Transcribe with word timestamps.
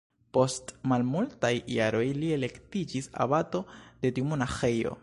Post 0.35 0.71
malmultaj 0.91 1.51
jaroj 1.75 2.05
li 2.23 2.33
elektiĝis 2.39 3.13
abato 3.27 3.65
de 3.87 4.15
tiu 4.19 4.33
monaĥejo. 4.35 4.99